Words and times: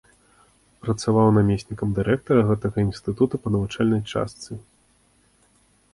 Працаваў 0.85 1.27
намеснікам 1.37 1.93
дырэктара 1.99 2.41
гэтага 2.49 2.77
інстытута 2.87 3.35
па 3.45 3.57
навучальнай 3.57 4.01
частцы. 4.11 4.51